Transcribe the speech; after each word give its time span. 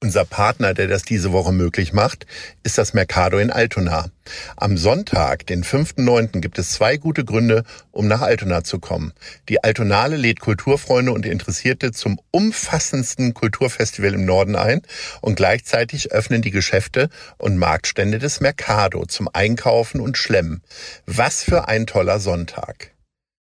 Unser 0.00 0.24
Partner, 0.24 0.74
der 0.74 0.86
das 0.86 1.02
diese 1.02 1.32
Woche 1.32 1.50
möglich 1.50 1.92
macht, 1.92 2.24
ist 2.62 2.78
das 2.78 2.94
Mercado 2.94 3.38
in 3.38 3.50
Altona. 3.50 4.10
Am 4.56 4.76
Sonntag, 4.76 5.44
den 5.48 5.64
5.9., 5.64 6.40
gibt 6.40 6.56
es 6.60 6.70
zwei 6.70 6.98
gute 6.98 7.24
Gründe, 7.24 7.64
um 7.90 8.06
nach 8.06 8.20
Altona 8.20 8.62
zu 8.62 8.78
kommen. 8.78 9.12
Die 9.48 9.64
Altonale 9.64 10.16
lädt 10.16 10.38
Kulturfreunde 10.38 11.10
und 11.10 11.26
Interessierte 11.26 11.90
zum 11.90 12.20
umfassendsten 12.30 13.34
Kulturfestival 13.34 14.14
im 14.14 14.24
Norden 14.24 14.54
ein 14.54 14.82
und 15.20 15.34
gleichzeitig 15.34 16.12
öffnen 16.12 16.42
die 16.42 16.52
Geschäfte 16.52 17.08
und 17.36 17.56
Marktstände 17.56 18.20
des 18.20 18.40
Mercado 18.40 19.04
zum 19.04 19.28
Einkaufen 19.32 20.00
und 20.00 20.16
Schlemmen. 20.16 20.62
Was 21.06 21.42
für 21.42 21.66
ein 21.66 21.88
toller 21.88 22.20
Sonntag. 22.20 22.92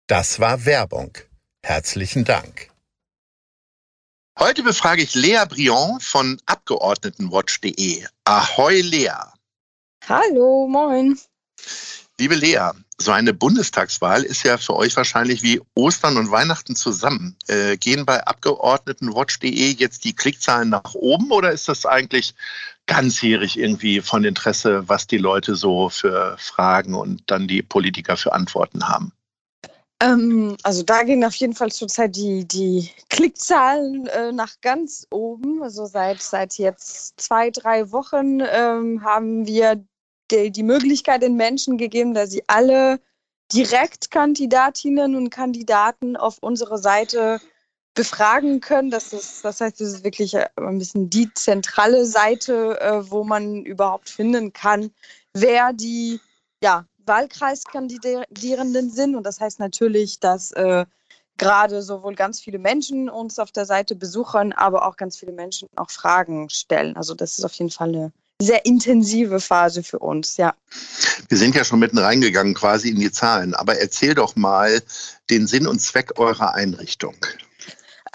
Das 0.08 0.40
war 0.40 0.66
Werbung. 0.66 1.16
Herzlichen 1.64 2.26
Dank. 2.26 2.71
Heute 4.40 4.64
befrage 4.64 5.04
ich 5.04 5.14
Lea 5.14 5.44
Briand 5.48 6.02
von 6.02 6.40
Abgeordnetenwatch.de. 6.46 8.06
Ahoi 8.24 8.82
Lea. 8.82 9.12
Hallo, 10.08 10.68
moin. 10.68 11.20
Liebe 12.18 12.36
Lea, 12.36 12.72
so 12.98 13.12
eine 13.12 13.34
Bundestagswahl 13.34 14.24
ist 14.24 14.44
ja 14.44 14.58
für 14.58 14.76
euch 14.76 14.96
wahrscheinlich 14.96 15.44
wie 15.44 15.62
Ostern 15.76 16.18
und 16.18 16.32
Weihnachten 16.32 16.76
zusammen. 16.76 17.36
Äh, 17.48 17.78
gehen 17.78 18.06
bei 18.06 18.26
Abgeordnetenwatch.de 18.26 19.72
jetzt 19.74 20.06
die 20.06 20.16
Klickzahlen 20.16 20.70
nach 20.70 20.94
oben 20.94 21.32
oder 21.32 21.52
ist 21.52 21.68
das 21.68 21.86
eigentlich 21.86 22.34
ganzjährig 22.86 23.58
irgendwie 23.58 24.02
von 24.02 24.24
Interesse, 24.24 24.88
was 24.88 25.08
die 25.08 25.18
Leute 25.18 25.56
so 25.56 25.90
für 25.90 26.38
Fragen 26.38 26.96
und 26.96 27.24
dann 27.28 27.48
die 27.48 27.62
Politiker 27.62 28.18
für 28.18 28.34
Antworten 28.34 28.88
haben? 28.88 29.12
Ähm, 30.02 30.58
also 30.64 30.82
da 30.82 31.04
gehen 31.04 31.24
auf 31.24 31.36
jeden 31.36 31.54
Fall 31.54 31.72
zurzeit 31.72 32.16
die, 32.16 32.48
die 32.48 32.90
Klickzahlen 33.10 34.08
äh, 34.08 34.32
nach 34.32 34.60
ganz 34.62 35.06
oben. 35.12 35.62
Also 35.62 35.86
seit, 35.86 36.22
seit 36.22 36.58
jetzt 36.58 37.20
zwei, 37.22 37.52
drei 37.52 37.92
Wochen 37.92 38.40
ähm, 38.42 39.04
haben 39.04 39.46
wir 39.46 39.84
die, 40.32 40.52
die 40.52 40.64
Möglichkeit 40.64 41.22
den 41.22 41.36
Menschen 41.36 41.78
gegeben, 41.78 42.16
dass 42.16 42.32
sie 42.32 42.44
alle 42.48 43.00
Direktkandidatinnen 43.54 45.16
und 45.16 45.30
Kandidaten 45.30 46.16
auf 46.18 46.40
unserer 46.40 46.80
Seite 46.80 47.40
befragen 47.94 48.60
können. 48.60 48.90
Das, 48.90 49.14
ist, 49.14 49.46
das 49.46 49.62
heißt, 49.62 49.82
es 49.82 49.94
ist 49.94 50.04
wirklich 50.04 50.34
äh, 50.34 50.48
ein 50.56 50.80
bisschen 50.80 51.12
die 51.12 51.32
zentrale 51.36 52.06
Seite, 52.08 52.80
äh, 52.82 53.12
wo 53.12 53.24
man 53.24 53.66
überhaupt 53.66 54.10
finden 54.10 54.52
kann, 54.52 54.92
wer 55.34 55.74
die 55.74 56.20
ja, 56.64 56.86
Wahlkreiskandidierenden 57.12 58.90
sind. 58.90 59.16
Und 59.16 59.24
das 59.24 59.40
heißt 59.42 59.60
natürlich, 59.60 60.20
dass 60.20 60.52
äh, 60.54 60.86
gerade 61.38 61.82
sowohl 61.82 62.16
ganz 62.16 62.40
viele 62.40 62.58
Menschen 62.58 63.10
uns 63.10 63.38
auf 63.38 63.52
der 63.52 63.66
Seite 63.66 63.96
besuchen, 63.96 64.54
aber 64.54 64.88
auch 64.88 64.96
ganz 64.96 65.18
viele 65.18 65.34
Menschen 65.34 65.68
auch 65.76 65.92
Fragen 65.92 66.50
stellen. 66.50 66.96
Also 66.96 67.14
das 67.14 67.38
ist 67.38 67.44
auf 67.44 67.54
jeden 67.54 67.72
Fall 67.72 67.90
eine 67.90 68.14
sehr 68.42 68.66
intensive 68.66 69.40
Phase 69.40 69.84
für 69.84 70.00
uns, 70.00 70.38
ja. 70.38 70.56
Wir 71.30 71.38
sind 71.38 71.54
ja 71.54 71.64
schon 71.64 71.80
mitten 71.80 72.00
reingegangen 72.00 72.54
quasi 72.54 72.90
in 72.90 73.00
die 73.00 73.12
Zahlen, 73.12 73.54
aber 73.54 73.78
erzähl 73.78 74.16
doch 74.16 74.36
mal 74.36 74.82
den 75.30 75.48
Sinn 75.48 75.68
und 75.68 75.80
Zweck 75.80 76.18
eurer 76.18 76.56
Einrichtung. 76.56 77.16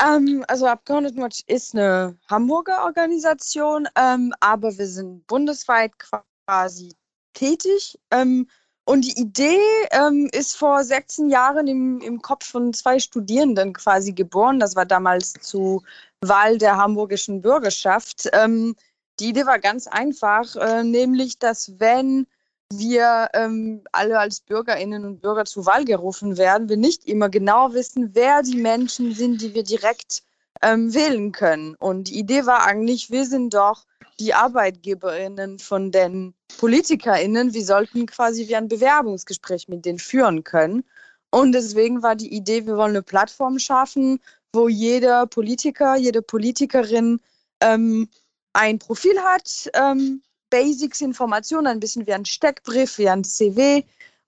Ähm, 0.03 0.45
also 0.49 0.67
Abgeordnetenwatch 0.67 1.43
ist 1.47 1.75
eine 1.75 2.17
Hamburger 2.29 2.85
Organisation, 2.85 3.89
ähm, 3.97 4.33
aber 4.41 4.77
wir 4.77 4.87
sind 4.89 5.27
bundesweit 5.27 5.93
quasi 5.99 6.95
tätig. 7.35 7.99
Ähm, 8.11 8.49
und 8.87 9.05
die 9.05 9.21
Idee 9.21 9.59
ähm, 9.91 10.29
ist 10.33 10.57
vor 10.57 10.85
16 10.85 11.29
Jahren 11.29 11.67
im, 11.67 12.01
im 12.01 12.23
Kopf 12.23 12.47
von 12.47 12.73
zwei 12.73 13.01
Studierenden 13.01 13.73
quasi 13.73 14.13
geboren. 14.13 14.61
Das 14.61 14.77
war 14.77 14.87
damals 14.87 15.33
zu 15.35 15.83
Wahl 16.21 16.57
der 16.57 16.77
hamburgischen 16.77 17.43
Bürgerschaft. 17.43 18.29
Ähm, 18.33 18.77
die 19.19 19.31
Idee 19.31 19.45
war 19.45 19.59
ganz 19.59 19.89
einfach, 19.89 20.55
äh, 20.55 20.85
nämlich, 20.85 21.41
dass 21.41 21.81
wenn 21.81 22.29
wir 22.73 23.29
ähm, 23.35 23.83
alle 23.91 24.21
als 24.21 24.41
Bürgerinnen 24.41 25.05
und 25.05 25.21
Bürger 25.21 25.47
zur 25.47 25.67
Wahl 25.67 25.85
gerufen 25.85 26.37
werden, 26.37 26.69
wir 26.69 26.77
nicht 26.77 27.07
immer 27.07 27.29
genau 27.29 27.73
wissen, 27.73 28.11
wer 28.15 28.43
die 28.43 28.57
Menschen 28.57 29.15
sind, 29.15 29.41
die 29.41 29.53
wir 29.53 29.65
direkt 29.65 30.23
ähm, 30.63 30.95
wählen 30.95 31.33
können. 31.33 31.75
Und 31.77 32.09
die 32.09 32.19
Idee 32.19 32.47
war 32.47 32.65
eigentlich, 32.65 33.11
wir 33.11 33.27
sind 33.27 33.55
doch 33.55 33.85
die 34.19 34.35
Arbeitgeberinnen 34.35 35.59
von 35.59 35.91
den 35.91 36.35
PolitikerInnen, 36.59 37.53
wir 37.53 37.65
sollten 37.65 38.07
quasi 38.07 38.49
wie 38.49 38.57
ein 38.57 38.69
Bewerbungsgespräch 38.69 39.69
mit 39.69 39.85
denen 39.85 39.99
führen 39.99 40.43
können. 40.45 40.85
Und 41.31 41.53
deswegen 41.53 42.03
war 42.03 42.17
die 42.17 42.35
Idee, 42.35 42.67
wir 42.67 42.77
wollen 42.77 42.91
eine 42.91 43.03
Plattform 43.03 43.59
schaffen, 43.59 44.21
wo 44.53 44.69
jeder 44.69 45.27
Politiker, 45.27 45.97
jede 45.97 46.23
Politikerin 46.23 47.21
ähm, 47.61 48.09
ein 48.55 48.79
Profil 48.79 49.19
hat, 49.21 49.71
ähm, 49.75 50.23
Basics, 50.49 51.01
Informationen, 51.01 51.67
ein 51.67 51.81
bisschen 51.81 52.07
wie 52.07 52.15
ein 52.15 52.25
Steckbrief, 52.25 52.99
wie 52.99 53.09
ein 53.09 53.25
CW. 53.25 53.83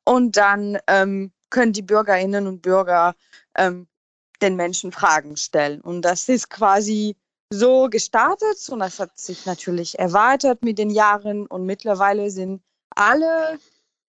Und 0.04 0.36
dann 0.36 0.78
ähm, 0.86 1.32
können 1.50 1.72
die 1.72 1.82
Bürgerinnen 1.82 2.46
und 2.46 2.60
Bürger 2.60 3.14
ähm, 3.56 3.86
den 4.42 4.56
Menschen 4.56 4.92
Fragen 4.92 5.36
stellen. 5.36 5.80
Und 5.80 6.02
das 6.02 6.28
ist 6.28 6.50
quasi 6.50 7.16
so 7.50 7.88
gestartet 7.88 8.68
und 8.68 8.80
das 8.80 8.98
hat 8.98 9.18
sich 9.18 9.46
natürlich 9.46 9.98
erweitert 9.98 10.62
mit 10.62 10.78
den 10.78 10.90
Jahren 10.90 11.46
und 11.46 11.64
mittlerweile 11.64 12.30
sind 12.30 12.62
alle 12.90 13.58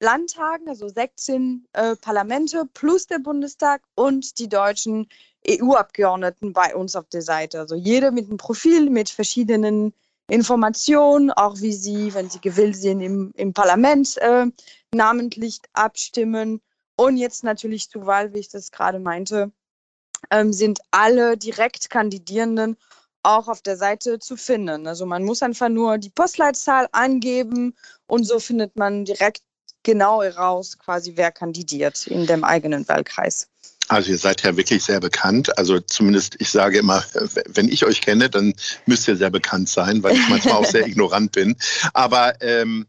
Landtagen, 0.00 0.69
also 0.69 0.89
16 0.89 1.66
äh, 1.72 1.97
Parlamente 1.97 2.65
plus 2.72 3.06
der 3.06 3.19
Bundestag 3.19 3.83
und 3.94 4.39
die 4.39 4.49
deutschen 4.49 5.09
EU-Abgeordneten 5.49 6.53
bei 6.53 6.75
uns 6.75 6.97
auf 6.97 7.09
der 7.09 7.22
Seite. 7.22 7.60
Also 7.60 7.75
jeder 7.75 8.10
mit 8.10 8.27
einem 8.27 8.37
Profil, 8.39 8.91
mit 8.91 9.09
verschiedenen 9.09 9.93
Informationen, 10.28 11.31
auch 11.31 11.60
wie 11.60 11.72
sie, 11.72 12.12
wenn 12.15 12.31
sie 12.31 12.41
gewillt 12.41 12.77
sind, 12.77 13.00
im, 13.00 13.33
im 13.34 13.53
Parlament 13.53 14.16
äh, 14.19 14.47
namentlich 14.93 15.60
abstimmen. 15.72 16.60
Und 16.97 17.16
jetzt 17.16 17.45
natürlich 17.45 17.89
zur 17.89 18.06
Wahl, 18.06 18.34
wie 18.34 18.39
ich 18.39 18.49
das 18.49 18.71
gerade 18.71 18.99
meinte, 18.99 19.53
ähm, 20.31 20.53
sind 20.53 20.81
alle 20.91 21.37
Direktkandidierenden 21.37 22.77
auch 23.23 23.49
auf 23.49 23.62
der 23.62 23.77
Seite 23.77 24.19
zu 24.19 24.37
finden. 24.37 24.87
Also 24.87 25.05
man 25.05 25.25
muss 25.25 25.43
einfach 25.43 25.69
nur 25.69 25.99
die 25.99 26.11
Postleitzahl 26.11 26.89
angeben 26.93 27.75
und 28.06 28.25
so 28.25 28.39
findet 28.41 28.77
man 28.77 29.05
direkt 29.05 29.43
genau 29.83 30.23
heraus, 30.23 30.78
quasi 30.78 31.12
wer 31.17 31.33
kandidiert 31.33 32.07
in 32.07 32.27
dem 32.27 32.45
eigenen 32.45 32.89
Wahlkreis. 32.89 33.49
Also 33.89 34.11
ihr 34.11 34.19
seid 34.19 34.43
ja 34.43 34.57
wirklich 34.57 34.84
sehr 34.84 35.01
bekannt. 35.01 35.57
Also 35.57 35.81
zumindest, 35.81 36.37
ich 36.41 36.51
sage 36.51 36.78
immer, 36.78 37.03
wenn 37.47 37.69
ich 37.69 37.87
euch 37.87 38.03
kenne, 38.03 38.28
dann 38.28 38.53
müsst 38.84 39.09
ihr 39.09 39.17
sehr 39.17 39.31
bekannt 39.31 39.69
sein, 39.69 40.03
weil 40.03 40.15
ich 40.15 40.28
manchmal 40.28 40.54
auch 40.54 40.66
sehr 40.66 40.87
ignorant 40.87 41.33
bin. 41.33 41.57
Aber 41.95 42.34
ähm, 42.42 42.87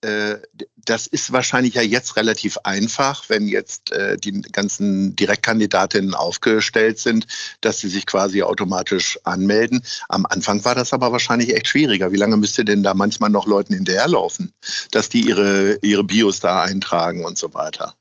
äh, 0.00 0.36
das 0.84 1.06
ist 1.06 1.32
wahrscheinlich 1.32 1.74
ja 1.74 1.82
jetzt 1.82 2.16
relativ 2.16 2.58
einfach, 2.64 3.28
wenn 3.28 3.48
jetzt 3.48 3.92
äh, 3.92 4.16
die 4.16 4.40
ganzen 4.40 5.16
Direktkandidatinnen 5.16 6.14
aufgestellt 6.14 6.98
sind, 6.98 7.26
dass 7.60 7.78
sie 7.80 7.88
sich 7.88 8.06
quasi 8.06 8.42
automatisch 8.42 9.18
anmelden. 9.24 9.82
Am 10.08 10.26
Anfang 10.26 10.64
war 10.64 10.74
das 10.74 10.92
aber 10.92 11.12
wahrscheinlich 11.12 11.54
echt 11.54 11.68
schwieriger. 11.68 12.12
Wie 12.12 12.16
lange 12.16 12.36
müsst 12.36 12.58
ihr 12.58 12.64
denn 12.64 12.82
da 12.82 12.94
manchmal 12.94 13.30
noch 13.30 13.46
Leuten 13.46 13.74
hinterherlaufen, 13.74 14.52
dass 14.90 15.08
die 15.08 15.22
ihre, 15.22 15.78
ihre 15.82 16.04
Bios 16.04 16.40
da 16.40 16.62
eintragen 16.62 17.24
und 17.24 17.38
so 17.38 17.52
weiter? 17.54 17.94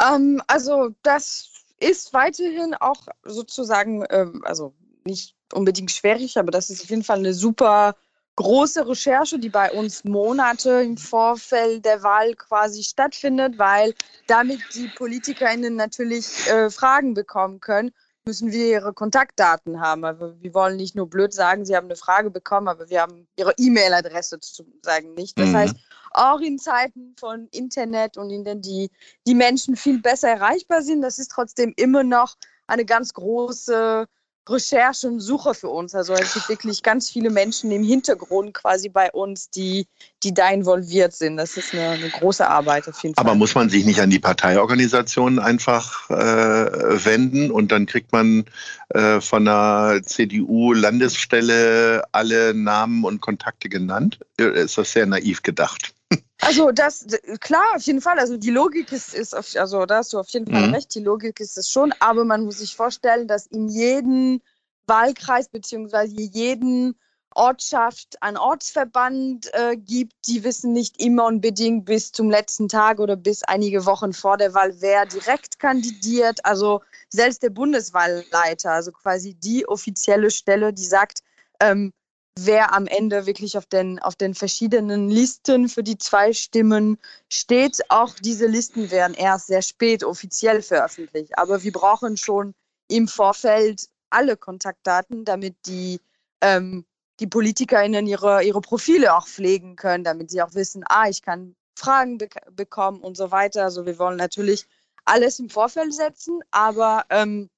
Ähm, 0.00 0.42
also 0.46 0.90
das 1.02 1.48
ist 1.78 2.12
weiterhin 2.12 2.74
auch 2.74 3.06
sozusagen, 3.24 4.04
ähm, 4.10 4.42
also 4.44 4.74
nicht 5.04 5.34
unbedingt 5.52 5.90
schwierig, 5.90 6.38
aber 6.38 6.50
das 6.50 6.70
ist 6.70 6.82
auf 6.82 6.90
jeden 6.90 7.04
Fall 7.04 7.18
eine 7.18 7.34
super 7.34 7.96
große 8.36 8.86
Recherche, 8.86 9.38
die 9.38 9.48
bei 9.48 9.70
uns 9.72 10.04
Monate 10.04 10.82
im 10.82 10.96
Vorfeld 10.96 11.84
der 11.84 12.02
Wahl 12.02 12.34
quasi 12.34 12.82
stattfindet, 12.82 13.58
weil 13.58 13.94
damit 14.26 14.60
die 14.74 14.88
PolitikerInnen 14.88 15.76
natürlich 15.76 16.26
äh, 16.48 16.70
Fragen 16.70 17.14
bekommen 17.14 17.60
können. 17.60 17.92
müssen 18.26 18.52
wir 18.52 18.66
ihre 18.66 18.92
Kontaktdaten 18.92 19.80
haben. 19.80 20.04
Aber 20.04 20.40
wir 20.40 20.54
wollen 20.54 20.76
nicht 20.76 20.94
nur 20.96 21.08
blöd 21.08 21.32
sagen, 21.32 21.64
sie 21.64 21.76
haben 21.76 21.86
eine 21.86 21.96
Frage 21.96 22.30
bekommen, 22.30 22.68
aber 22.68 22.88
wir 22.88 23.02
haben 23.02 23.28
ihre 23.36 23.52
E-Mail-Adresse 23.56 24.40
zu 24.40 24.64
sagen 24.82 25.14
nicht. 25.14 25.38
Das 25.38 25.50
mhm. 25.50 25.56
heißt, 25.56 25.76
auch 26.12 26.40
in 26.40 26.58
Zeiten 26.58 27.14
von 27.18 27.48
Internet 27.52 28.16
und 28.16 28.30
in 28.30 28.44
denen 28.44 28.62
die, 28.62 28.90
die 29.26 29.34
Menschen 29.34 29.76
viel 29.76 30.00
besser 30.00 30.30
erreichbar 30.30 30.82
sind, 30.82 31.02
das 31.02 31.18
ist 31.18 31.30
trotzdem 31.30 31.74
immer 31.76 32.02
noch 32.02 32.36
eine 32.66 32.84
ganz 32.84 33.12
große 33.12 34.06
Recherche 34.48 35.06
und 35.08 35.20
Suche 35.20 35.54
für 35.54 35.68
uns. 35.68 35.94
Also 35.94 36.12
es 36.14 36.34
gibt 36.34 36.48
wirklich 36.48 36.82
ganz 36.82 37.10
viele 37.10 37.30
Menschen 37.30 37.70
im 37.70 37.82
Hintergrund 37.82 38.52
quasi 38.54 38.88
bei 38.88 39.10
uns, 39.12 39.48
die, 39.50 39.86
die 40.22 40.34
da 40.34 40.50
involviert 40.50 41.14
sind. 41.14 41.36
Das 41.36 41.56
ist 41.56 41.72
eine, 41.72 41.90
eine 41.90 42.10
große 42.10 42.46
Arbeit 42.46 42.88
auf 42.88 43.02
jeden 43.02 43.14
Fall. 43.14 43.24
Aber 43.24 43.34
muss 43.34 43.54
man 43.54 43.70
sich 43.70 43.84
nicht 43.84 44.00
an 44.00 44.10
die 44.10 44.18
Parteiorganisationen 44.18 45.38
einfach 45.38 46.10
äh, 46.10 46.14
wenden 46.14 47.50
und 47.50 47.72
dann 47.72 47.86
kriegt 47.86 48.12
man 48.12 48.44
äh, 48.90 49.20
von 49.20 49.46
der 49.46 50.00
CDU-Landesstelle 50.04 52.02
alle 52.12 52.54
Namen 52.54 53.04
und 53.04 53.20
Kontakte 53.20 53.68
genannt? 53.68 54.18
Ist 54.36 54.78
das 54.78 54.92
sehr 54.92 55.06
naiv 55.06 55.42
gedacht? 55.42 55.94
Also 56.44 56.70
das, 56.72 57.06
klar, 57.40 57.64
auf 57.74 57.82
jeden 57.82 58.00
Fall. 58.00 58.18
Also 58.18 58.36
die 58.36 58.50
Logik 58.50 58.92
ist, 58.92 59.14
ist 59.14 59.34
auf, 59.36 59.46
also 59.56 59.86
da 59.86 59.98
hast 59.98 60.12
du 60.12 60.18
auf 60.18 60.28
jeden 60.28 60.50
Fall 60.50 60.68
mhm. 60.68 60.74
recht, 60.74 60.94
die 60.94 61.00
Logik 61.00 61.40
ist 61.40 61.56
es 61.56 61.70
schon, 61.70 61.92
aber 62.00 62.24
man 62.24 62.44
muss 62.44 62.58
sich 62.58 62.76
vorstellen, 62.76 63.28
dass 63.28 63.46
in 63.46 63.68
jedem 63.68 64.40
Wahlkreis 64.86 65.48
beziehungsweise 65.48 66.14
jeden 66.16 66.96
Ortschaft 67.34 68.22
ein 68.22 68.36
Ortsverband 68.36 69.52
äh, 69.54 69.76
gibt, 69.76 70.14
die 70.28 70.44
wissen 70.44 70.72
nicht 70.72 71.00
immer 71.02 71.26
unbedingt 71.26 71.84
bis 71.84 72.12
zum 72.12 72.30
letzten 72.30 72.68
Tag 72.68 73.00
oder 73.00 73.16
bis 73.16 73.42
einige 73.42 73.86
Wochen 73.86 74.12
vor 74.12 74.36
der 74.36 74.54
Wahl, 74.54 74.74
wer 74.80 75.04
direkt 75.06 75.58
kandidiert. 75.58 76.44
Also 76.44 76.80
selbst 77.08 77.42
der 77.42 77.50
Bundeswahlleiter, 77.50 78.70
also 78.70 78.92
quasi 78.92 79.34
die 79.34 79.66
offizielle 79.66 80.30
Stelle, 80.30 80.72
die 80.72 80.84
sagt, 80.84 81.22
ähm, 81.60 81.92
wer 82.36 82.74
am 82.74 82.86
Ende 82.86 83.26
wirklich 83.26 83.56
auf 83.56 83.66
den, 83.66 83.98
auf 84.00 84.16
den 84.16 84.34
verschiedenen 84.34 85.08
Listen 85.08 85.68
für 85.68 85.82
die 85.82 85.98
zwei 85.98 86.32
Stimmen 86.32 86.98
steht. 87.28 87.80
Auch 87.90 88.14
diese 88.14 88.46
Listen 88.46 88.90
werden 88.90 89.14
erst 89.14 89.46
sehr 89.46 89.62
spät 89.62 90.02
offiziell 90.02 90.62
veröffentlicht. 90.62 91.38
Aber 91.38 91.62
wir 91.62 91.72
brauchen 91.72 92.16
schon 92.16 92.54
im 92.88 93.08
Vorfeld 93.08 93.88
alle 94.10 94.36
Kontaktdaten, 94.36 95.24
damit 95.24 95.54
die, 95.66 96.00
ähm, 96.40 96.84
die 97.20 97.26
PolitikerInnen 97.26 98.06
ihre, 98.06 98.42
ihre 98.42 98.60
Profile 98.60 99.14
auch 99.16 99.28
pflegen 99.28 99.76
können, 99.76 100.04
damit 100.04 100.30
sie 100.30 100.42
auch 100.42 100.54
wissen, 100.54 100.84
ah, 100.88 101.08
ich 101.08 101.22
kann 101.22 101.54
Fragen 101.76 102.18
be 102.18 102.28
bekommen 102.52 103.00
und 103.00 103.16
so 103.16 103.30
weiter. 103.30 103.64
Also 103.64 103.86
wir 103.86 103.98
wollen 103.98 104.16
natürlich 104.16 104.66
alles 105.04 105.38
im 105.38 105.50
Vorfeld 105.50 105.94
setzen, 105.94 106.40
aber 106.50 107.04
ähm, 107.10 107.50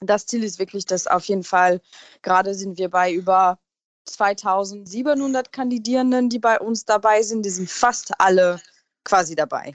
das 0.00 0.26
Ziel 0.26 0.44
ist 0.44 0.58
wirklich, 0.58 0.84
dass 0.84 1.06
auf 1.06 1.24
jeden 1.24 1.44
Fall, 1.44 1.80
gerade 2.22 2.54
sind 2.54 2.78
wir 2.78 2.90
bei 2.90 3.12
über 3.12 3.58
2700 4.06 5.52
Kandidierenden, 5.52 6.28
die 6.28 6.38
bei 6.38 6.58
uns 6.58 6.84
dabei 6.84 7.22
sind. 7.22 7.44
Die 7.44 7.50
sind 7.50 7.70
fast 7.70 8.12
alle 8.18 8.60
quasi 9.04 9.34
dabei. 9.34 9.74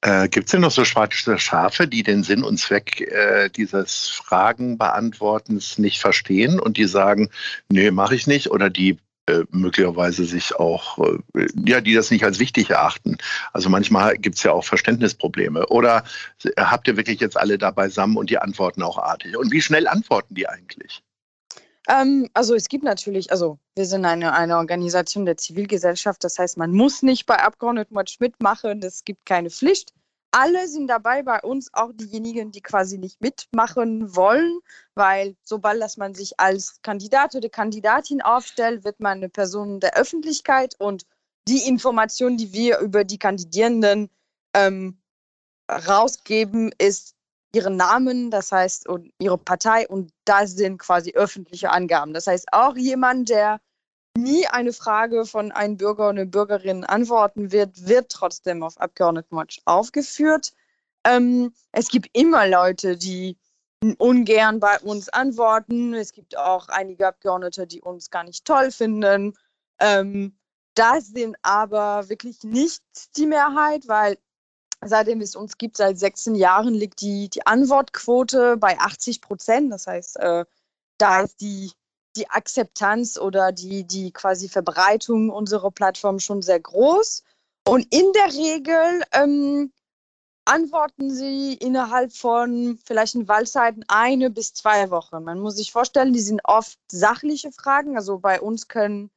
Äh, 0.00 0.28
Gibt 0.28 0.46
es 0.46 0.52
denn 0.52 0.60
noch 0.60 0.70
so 0.70 0.84
schwarze 0.84 1.38
Schafe, 1.38 1.88
die 1.88 2.02
den 2.02 2.22
Sinn 2.22 2.44
und 2.44 2.58
Zweck 2.58 3.00
äh, 3.00 3.48
dieses 3.48 4.08
Fragenbeantwortens 4.08 5.78
nicht 5.78 6.00
verstehen 6.00 6.60
und 6.60 6.76
die 6.76 6.86
sagen, 6.86 7.30
nee, 7.68 7.90
mache 7.90 8.14
ich 8.14 8.26
nicht 8.26 8.50
oder 8.50 8.68
die 8.68 8.98
äh, 9.26 9.44
möglicherweise 9.50 10.26
sich 10.26 10.54
auch, 10.56 10.98
äh, 10.98 11.46
ja, 11.64 11.80
die 11.80 11.94
das 11.94 12.10
nicht 12.10 12.24
als 12.24 12.38
wichtig 12.38 12.68
erachten. 12.68 13.16
Also 13.54 13.70
manchmal 13.70 14.18
gibt 14.18 14.36
es 14.36 14.42
ja 14.42 14.52
auch 14.52 14.64
Verständnisprobleme. 14.64 15.66
Oder 15.68 16.04
habt 16.58 16.88
ihr 16.88 16.98
wirklich 16.98 17.20
jetzt 17.20 17.38
alle 17.38 17.56
da 17.56 17.70
beisammen 17.70 18.18
und 18.18 18.28
die 18.28 18.38
antworten 18.38 18.82
auch 18.82 18.98
artig? 18.98 19.38
Und 19.38 19.50
wie 19.50 19.62
schnell 19.62 19.88
antworten 19.88 20.34
die 20.34 20.46
eigentlich? 20.46 21.02
Ähm, 21.88 22.28
also 22.32 22.54
es 22.54 22.68
gibt 22.68 22.84
natürlich, 22.84 23.30
also 23.30 23.58
wir 23.74 23.86
sind 23.86 24.04
eine, 24.04 24.32
eine 24.32 24.56
Organisation 24.56 25.26
der 25.26 25.36
Zivilgesellschaft, 25.36 26.24
das 26.24 26.38
heißt, 26.38 26.56
man 26.56 26.72
muss 26.72 27.02
nicht 27.02 27.26
bei 27.26 27.38
Abgeordnetenwatch 27.38 28.20
mitmachen, 28.20 28.82
es 28.82 29.04
gibt 29.04 29.26
keine 29.26 29.50
Pflicht. 29.50 29.92
Alle 30.36 30.66
sind 30.66 30.88
dabei 30.88 31.22
bei 31.22 31.40
uns, 31.42 31.72
auch 31.74 31.92
diejenigen, 31.94 32.50
die 32.50 32.60
quasi 32.60 32.98
nicht 32.98 33.20
mitmachen 33.20 34.16
wollen, 34.16 34.58
weil 34.96 35.36
sobald 35.44 35.80
dass 35.80 35.96
man 35.96 36.14
sich 36.14 36.40
als 36.40 36.82
Kandidat 36.82 37.36
oder 37.36 37.48
Kandidatin 37.48 38.20
aufstellt, 38.20 38.82
wird 38.84 38.98
man 38.98 39.18
eine 39.18 39.28
Person 39.28 39.78
der 39.78 39.96
Öffentlichkeit 39.96 40.74
und 40.80 41.06
die 41.46 41.68
Informationen, 41.68 42.36
die 42.36 42.52
wir 42.52 42.78
über 42.78 43.04
die 43.04 43.18
Kandidierenden 43.18 44.10
ähm, 44.54 44.98
rausgeben, 45.70 46.72
ist 46.78 47.14
ihren 47.54 47.76
Namen, 47.76 48.30
das 48.30 48.52
heißt, 48.52 48.88
und 48.88 49.12
ihre 49.18 49.38
Partei 49.38 49.88
und 49.88 50.12
das 50.24 50.52
sind 50.52 50.78
quasi 50.78 51.12
öffentliche 51.12 51.70
Angaben. 51.70 52.12
Das 52.12 52.26
heißt, 52.26 52.46
auch 52.52 52.76
jemand, 52.76 53.28
der 53.28 53.60
nie 54.16 54.46
eine 54.46 54.72
Frage 54.72 55.24
von 55.24 55.52
einem 55.52 55.76
Bürger 55.76 56.10
oder 56.10 56.20
einer 56.20 56.30
Bürgerin 56.30 56.84
antworten 56.84 57.52
wird, 57.52 57.86
wird 57.86 58.10
trotzdem 58.10 58.62
auf 58.62 58.80
Abgeordnetenwatch 58.80 59.60
aufgeführt. 59.64 60.52
Ähm, 61.04 61.52
es 61.72 61.88
gibt 61.88 62.08
immer 62.12 62.46
Leute, 62.46 62.96
die 62.96 63.36
ungern 63.98 64.60
bei 64.60 64.78
uns 64.80 65.08
antworten. 65.08 65.94
Es 65.94 66.12
gibt 66.12 66.36
auch 66.38 66.68
einige 66.68 67.06
Abgeordnete, 67.06 67.66
die 67.66 67.82
uns 67.82 68.10
gar 68.10 68.24
nicht 68.24 68.44
toll 68.44 68.70
finden. 68.70 69.34
Ähm, 69.78 70.36
das 70.74 71.08
sind 71.08 71.36
aber 71.42 72.08
wirklich 72.08 72.42
nicht 72.42 72.82
die 73.16 73.26
Mehrheit, 73.26 73.86
weil 73.86 74.16
seitdem 74.86 75.20
es 75.20 75.36
uns 75.36 75.58
gibt, 75.58 75.76
seit 75.76 75.98
16 75.98 76.34
Jahren, 76.34 76.74
liegt 76.74 77.00
die, 77.00 77.28
die 77.28 77.46
Antwortquote 77.46 78.56
bei 78.56 78.78
80 78.78 79.20
Prozent. 79.20 79.72
Das 79.72 79.86
heißt, 79.86 80.18
äh, 80.18 80.44
da 80.98 81.20
ist 81.22 81.40
die, 81.40 81.72
die 82.16 82.28
Akzeptanz 82.30 83.18
oder 83.18 83.52
die, 83.52 83.84
die 83.84 84.12
quasi 84.12 84.48
Verbreitung 84.48 85.30
unserer 85.30 85.70
Plattform 85.70 86.18
schon 86.18 86.42
sehr 86.42 86.60
groß. 86.60 87.24
Und 87.66 87.86
in 87.94 88.12
der 88.12 88.32
Regel 88.34 89.02
ähm, 89.12 89.72
antworten 90.44 91.10
sie 91.10 91.54
innerhalb 91.54 92.12
von 92.12 92.78
vielleicht 92.84 93.14
in 93.14 93.28
Wahlzeiten 93.28 93.84
eine 93.88 94.30
bis 94.30 94.52
zwei 94.52 94.90
Wochen. 94.90 95.24
Man 95.24 95.40
muss 95.40 95.56
sich 95.56 95.72
vorstellen, 95.72 96.12
die 96.12 96.20
sind 96.20 96.40
oft 96.44 96.78
sachliche 96.90 97.50
Fragen. 97.52 97.96
Also 97.96 98.18
bei 98.18 98.40
uns 98.40 98.68
können 98.68 99.10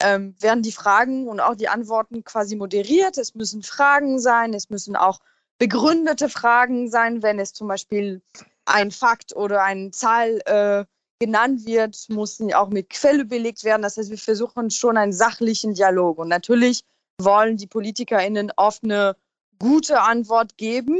ähm, 0.00 0.34
werden 0.40 0.62
die 0.62 0.72
Fragen 0.72 1.28
und 1.28 1.40
auch 1.40 1.54
die 1.54 1.68
Antworten 1.68 2.24
quasi 2.24 2.56
moderiert. 2.56 3.18
Es 3.18 3.34
müssen 3.34 3.62
Fragen 3.62 4.18
sein, 4.18 4.54
es 4.54 4.70
müssen 4.70 4.96
auch 4.96 5.20
begründete 5.58 6.28
Fragen 6.28 6.90
sein, 6.90 7.22
wenn 7.22 7.38
es 7.38 7.52
zum 7.52 7.68
Beispiel 7.68 8.22
ein 8.64 8.90
Fakt 8.90 9.36
oder 9.36 9.62
eine 9.62 9.90
Zahl 9.90 10.40
äh, 10.46 10.84
genannt 11.18 11.64
wird, 11.64 11.96
muss 12.08 12.40
auch 12.54 12.68
mit 12.68 12.90
Quelle 12.90 13.24
belegt 13.24 13.64
werden. 13.64 13.82
Das 13.82 13.96
heißt, 13.96 14.10
wir 14.10 14.18
versuchen 14.18 14.70
schon 14.70 14.96
einen 14.96 15.12
sachlichen 15.12 15.74
Dialog. 15.74 16.18
Und 16.18 16.28
natürlich 16.28 16.82
wollen 17.20 17.56
die 17.56 17.66
PolitikerInnen 17.66 18.52
oft 18.56 18.84
eine 18.84 19.16
gute 19.58 20.00
Antwort 20.00 20.56
geben 20.56 20.98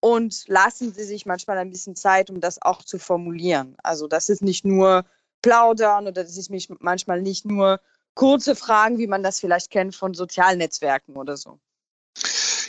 und 0.00 0.48
lassen 0.48 0.92
sie 0.92 1.04
sich 1.04 1.26
manchmal 1.26 1.58
ein 1.58 1.70
bisschen 1.70 1.94
Zeit, 1.94 2.30
um 2.30 2.40
das 2.40 2.60
auch 2.62 2.82
zu 2.82 2.98
formulieren. 2.98 3.76
Also 3.82 4.08
das 4.08 4.28
ist 4.30 4.42
nicht 4.42 4.64
nur 4.64 5.04
plaudern 5.42 6.04
oder 6.06 6.24
das 6.24 6.36
ist 6.36 6.50
manchmal 6.80 7.22
nicht 7.22 7.44
nur 7.44 7.80
kurze 8.14 8.54
Fragen, 8.54 8.98
wie 8.98 9.06
man 9.06 9.22
das 9.22 9.40
vielleicht 9.40 9.70
kennt 9.70 9.94
von 9.94 10.14
sozialen 10.14 10.58
Netzwerken 10.58 11.16
oder 11.16 11.36
so. 11.36 11.58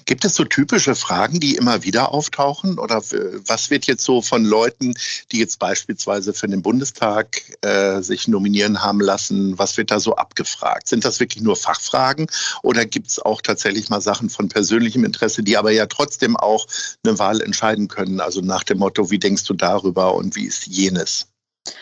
Gibt 0.06 0.26
es 0.26 0.36
so 0.36 0.44
typische 0.44 0.96
Fragen, 0.96 1.40
die 1.40 1.56
immer 1.56 1.84
wieder 1.84 2.12
auftauchen? 2.12 2.80
Oder 2.80 2.98
was 2.98 3.70
wird 3.70 3.86
jetzt 3.86 4.04
so 4.04 4.22
von 4.22 4.44
Leuten, 4.44 4.94
die 5.32 5.40
jetzt 5.40 5.60
beispielsweise 5.60 6.34
für 6.34 6.48
den 6.48 6.62
Bundestag 6.62 7.42
äh, 7.62 8.02
sich 8.02 8.28
nominieren 8.28 8.82
haben 8.82 9.00
lassen, 9.00 9.58
was 9.58 9.78
wird 9.78 9.92
da 9.92 10.00
so 10.00 10.16
abgefragt? 10.16 10.88
Sind 10.88 11.06
das 11.06 11.20
wirklich 11.20 11.44
nur 11.44 11.56
Fachfragen 11.56 12.28
oder 12.64 12.86
gibt 12.86 13.08
es 13.08 13.20
auch 13.20 13.42
tatsächlich 13.42 13.90
mal 13.90 14.02
Sachen 14.02 14.30
von 14.30 14.50
persönlichem 14.50 15.06
Interesse, 15.06 15.44
die 15.44 15.58
aber 15.58 15.72
ja 15.72 15.86
trotzdem 15.86 16.36
auch 16.36 16.68
eine 17.06 17.18
Wahl 17.20 17.42
entscheiden 17.42 17.88
können? 17.88 18.20
Also 18.20 18.42
nach 18.42 18.64
dem 18.64 18.80
Motto, 18.80 19.12
wie 19.12 19.20
denkst 19.20 19.44
du 19.46 19.54
darüber 19.54 20.16
und 20.16 20.36
wie 20.36 20.46
ist 20.46 20.68
jenes? 20.68 21.31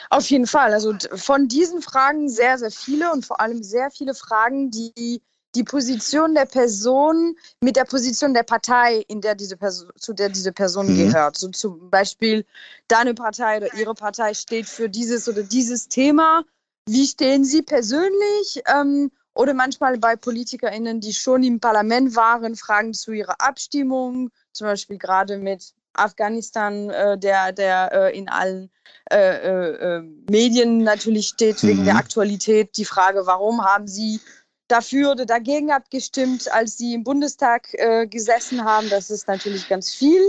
Auf 0.10 0.30
jeden 0.30 0.48
Fall. 0.48 0.74
Also 0.74 0.94
von 1.16 1.48
diesen 1.48 1.82
Fragen 1.82 2.30
sehr, 2.30 2.58
sehr 2.58 2.72
viele 2.72 3.12
und 3.12 3.26
vor 3.26 3.40
allem 3.40 3.64
sehr 3.64 3.92
viele 3.92 4.14
Fragen, 4.14 4.72
die 4.72 5.22
die 5.56 5.64
Position 5.64 6.36
der 6.36 6.46
Person 6.46 7.36
mit 7.62 7.76
der 7.76 7.86
Position 7.86 8.34
der 8.34 8.44
Partei, 8.44 9.04
in 9.08 9.22
der 9.22 9.36
diese 9.36 9.58
Person, 9.58 9.90
zu 9.98 10.14
der 10.14 10.30
diese 10.30 10.52
Person 10.52 10.88
mhm. 10.88 10.98
gehört. 10.98 11.38
So 11.38 11.50
zum 11.50 11.90
Beispiel, 11.90 12.46
deine 12.88 13.14
Partei 13.14 13.58
oder 13.58 13.74
ihre 13.74 13.96
Partei 13.96 14.34
steht 14.34 14.68
für 14.68 14.90
dieses 14.90 15.28
oder 15.28 15.44
dieses 15.44 15.88
Thema. 15.88 16.44
Wie 16.86 17.08
stehen 17.08 17.44
Sie 17.44 17.62
persönlich? 17.62 18.62
Ähm, 18.68 19.12
oder 19.34 19.54
manchmal 19.54 19.98
bei 19.98 20.16
PolitikerInnen, 20.16 21.00
die 21.00 21.14
schon 21.14 21.44
im 21.44 21.60
Parlament 21.60 22.16
waren, 22.16 22.56
Fragen 22.56 22.94
zu 22.94 23.12
ihrer 23.12 23.40
Abstimmung, 23.40 24.30
zum 24.52 24.68
Beispiel 24.68 24.98
gerade 24.98 25.38
mit 25.38 25.74
Afghanistan, 25.94 26.90
äh, 26.90 27.18
der, 27.18 27.52
der 27.52 27.92
äh, 27.92 28.18
in 28.18 28.30
allen 28.30 28.70
äh, 29.12 29.18
äh, 29.18 29.98
äh 29.98 30.02
Medien 30.30 30.80
natürlich 30.80 31.28
steht, 31.28 31.64
wegen 31.64 31.86
der 31.86 31.94
mhm. 31.94 32.00
Aktualität. 32.00 32.78
Die 32.78 32.86
Frage, 32.86 33.26
warum 33.26 33.64
haben 33.64 33.88
Sie 33.88 34.20
dafür 34.68 35.12
oder 35.12 35.26
dagegen 35.26 35.72
abgestimmt, 35.72 36.52
als 36.52 36.78
Sie 36.78 36.94
im 36.94 37.04
Bundestag 37.04 37.74
äh, 37.74 38.08
gesessen 38.08 38.64
haben? 38.64 38.90
Das 38.90 39.10
ist 39.10 39.28
natürlich 39.28 39.68
ganz 39.68 39.94
viel. 39.94 40.22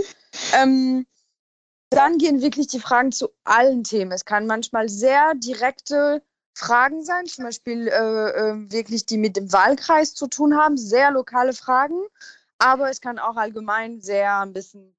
Ähm, 0.55 1.05
dann 1.89 2.17
gehen 2.17 2.41
wirklich 2.41 2.67
die 2.67 2.79
Fragen 2.79 3.11
zu 3.11 3.29
allen 3.43 3.83
Themen. 3.83 4.11
Es 4.11 4.25
kann 4.25 4.47
manchmal 4.47 4.87
sehr 4.87 5.33
direkte 5.35 6.23
Fragen 6.53 7.03
sein, 7.03 7.25
zum 7.25 7.45
Beispiel 7.45 7.87
äh, 7.87 7.91
äh, 7.91 8.71
wirklich 8.71 9.05
die 9.05 9.17
mit 9.17 9.35
dem 9.35 9.51
Wahlkreis 9.51 10.13
zu 10.13 10.27
tun 10.27 10.57
haben, 10.57 10.77
sehr 10.77 11.11
lokale 11.11 11.53
Fragen. 11.53 12.01
Aber 12.59 12.89
es 12.89 13.01
kann 13.01 13.19
auch 13.19 13.35
allgemein 13.35 14.01
sehr 14.01 14.39
ein 14.39 14.53
bisschen 14.53 14.95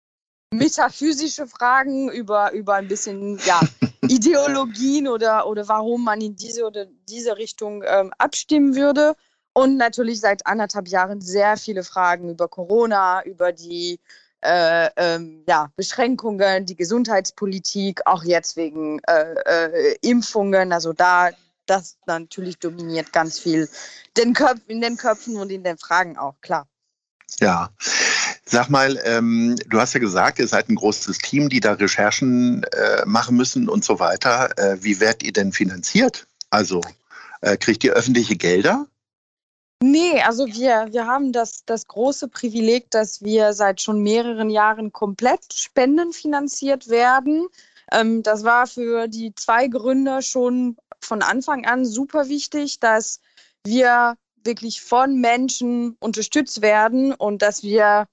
metaphysische 0.52 1.46
Fragen 1.46 2.10
über, 2.10 2.52
über 2.52 2.74
ein 2.74 2.88
bisschen 2.88 3.38
ja, 3.44 3.60
Ideologien 4.02 5.08
oder, 5.08 5.46
oder 5.46 5.66
warum 5.68 6.04
man 6.04 6.20
in 6.20 6.36
diese 6.36 6.64
oder 6.64 6.86
diese 7.08 7.36
Richtung 7.36 7.82
ähm, 7.86 8.12
abstimmen 8.18 8.76
würde. 8.76 9.14
Und 9.54 9.76
natürlich 9.76 10.20
seit 10.20 10.46
anderthalb 10.46 10.88
Jahren 10.88 11.20
sehr 11.20 11.56
viele 11.56 11.84
Fragen 11.84 12.30
über 12.30 12.48
Corona, 12.48 13.22
über 13.24 13.52
die 13.52 14.00
äh, 14.40 14.88
ähm, 14.96 15.44
ja, 15.46 15.70
Beschränkungen, 15.76 16.66
die 16.66 16.74
Gesundheitspolitik, 16.74 18.00
auch 18.06 18.24
jetzt 18.24 18.56
wegen 18.56 19.00
äh, 19.06 19.34
äh, 19.44 19.96
Impfungen. 20.00 20.72
Also 20.72 20.92
da, 20.92 21.30
das 21.66 21.98
natürlich 22.06 22.58
dominiert 22.58 23.12
ganz 23.12 23.38
viel 23.38 23.68
den 24.16 24.32
Köpf, 24.32 24.60
in 24.68 24.80
den 24.80 24.96
Köpfen 24.96 25.36
und 25.36 25.50
in 25.50 25.64
den 25.64 25.78
Fragen 25.78 26.16
auch, 26.18 26.34
klar. 26.40 26.66
Ja. 27.40 27.70
Sag 28.52 28.68
mal, 28.68 29.00
ähm, 29.04 29.56
du 29.70 29.80
hast 29.80 29.94
ja 29.94 30.00
gesagt, 30.00 30.38
ihr 30.38 30.46
seid 30.46 30.68
ein 30.68 30.74
großes 30.74 31.16
Team, 31.16 31.48
die 31.48 31.60
da 31.60 31.72
Recherchen 31.72 32.64
äh, 32.64 33.02
machen 33.06 33.34
müssen 33.34 33.66
und 33.66 33.82
so 33.82 33.98
weiter. 33.98 34.50
Äh, 34.58 34.76
wie 34.84 35.00
werdet 35.00 35.22
ihr 35.22 35.32
denn 35.32 35.52
finanziert? 35.52 36.26
Also 36.50 36.82
äh, 37.40 37.56
kriegt 37.56 37.82
ihr 37.82 37.94
öffentliche 37.94 38.36
Gelder? 38.36 38.86
Nee, 39.82 40.20
also 40.20 40.46
wir, 40.48 40.88
wir 40.90 41.06
haben 41.06 41.32
das, 41.32 41.64
das 41.64 41.86
große 41.86 42.28
Privileg, 42.28 42.90
dass 42.90 43.22
wir 43.22 43.54
seit 43.54 43.80
schon 43.80 44.02
mehreren 44.02 44.50
Jahren 44.50 44.92
komplett 44.92 45.54
spendenfinanziert 45.54 46.90
werden. 46.90 47.48
Ähm, 47.90 48.22
das 48.22 48.44
war 48.44 48.66
für 48.66 49.08
die 49.08 49.34
zwei 49.34 49.66
Gründer 49.66 50.20
schon 50.20 50.76
von 51.00 51.22
Anfang 51.22 51.64
an 51.64 51.86
super 51.86 52.28
wichtig, 52.28 52.80
dass 52.80 53.18
wir 53.66 54.18
wirklich 54.44 54.82
von 54.82 55.22
Menschen 55.22 55.96
unterstützt 56.00 56.60
werden 56.60 57.14
und 57.14 57.40
dass 57.40 57.62
wir 57.62 58.08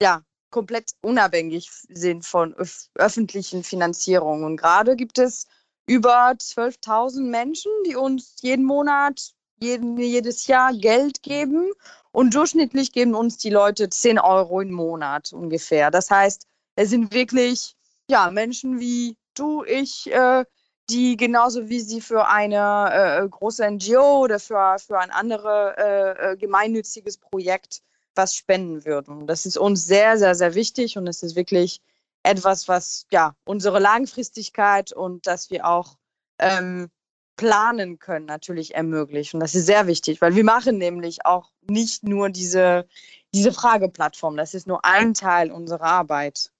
ja 0.00 0.22
komplett 0.50 0.92
unabhängig 1.02 1.70
sind 1.88 2.24
von 2.24 2.54
öf 2.54 2.88
öffentlichen 2.94 3.62
Finanzierungen. 3.62 4.44
Und 4.44 4.56
gerade 4.56 4.96
gibt 4.96 5.18
es 5.18 5.46
über 5.86 6.30
12.000 6.30 7.22
Menschen, 7.30 7.70
die 7.86 7.96
uns 7.96 8.36
jeden 8.40 8.64
Monat 8.64 9.32
jeden, 9.62 9.98
jedes 9.98 10.46
Jahr 10.46 10.72
Geld 10.72 11.22
geben 11.22 11.70
und 12.12 12.34
durchschnittlich 12.34 12.92
geben 12.92 13.14
uns 13.14 13.36
die 13.36 13.50
Leute 13.50 13.90
10 13.90 14.18
Euro 14.18 14.60
im 14.60 14.72
Monat 14.72 15.32
ungefähr. 15.32 15.90
Das 15.90 16.10
heißt, 16.10 16.46
es 16.76 16.90
sind 16.90 17.12
wirklich 17.12 17.76
ja, 18.10 18.30
Menschen 18.30 18.80
wie 18.80 19.16
du, 19.34 19.64
ich, 19.64 20.12
äh, 20.12 20.44
die 20.90 21.16
genauso 21.16 21.68
wie 21.68 21.80
sie 21.80 22.00
für 22.00 22.26
eine 22.26 23.22
äh, 23.22 23.28
große 23.28 23.70
NGO 23.70 24.24
oder 24.24 24.40
für, 24.40 24.76
für 24.78 24.98
ein 24.98 25.10
anderes 25.10 25.76
äh, 25.78 26.32
äh, 26.32 26.36
gemeinnütziges 26.36 27.18
Projekt 27.18 27.82
was 28.20 28.34
spenden 28.34 28.84
würden. 28.84 29.26
Das 29.26 29.46
ist 29.46 29.56
uns 29.56 29.86
sehr, 29.86 30.18
sehr, 30.18 30.34
sehr 30.34 30.54
wichtig 30.54 30.98
und 30.98 31.06
es 31.06 31.22
ist 31.22 31.36
wirklich 31.36 31.80
etwas, 32.22 32.68
was 32.68 33.06
ja 33.10 33.34
unsere 33.44 33.78
Langfristigkeit 33.78 34.92
und 34.92 35.26
dass 35.26 35.50
wir 35.50 35.66
auch 35.66 35.96
ähm, 36.38 36.90
planen 37.36 37.98
können, 37.98 38.26
natürlich 38.26 38.74
ermöglicht. 38.74 39.32
Und 39.32 39.40
das 39.40 39.54
ist 39.54 39.64
sehr 39.64 39.86
wichtig, 39.86 40.20
weil 40.20 40.34
wir 40.34 40.44
machen 40.44 40.76
nämlich 40.76 41.24
auch 41.24 41.50
nicht 41.62 42.04
nur 42.04 42.28
diese, 42.28 42.86
diese 43.32 43.52
Frageplattform. 43.52 44.36
Das 44.36 44.52
ist 44.52 44.66
nur 44.66 44.84
ein 44.84 45.14
Teil 45.14 45.50
unserer 45.50 45.84
Arbeit. 45.84 46.50